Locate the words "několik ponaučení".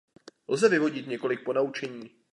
1.07-2.11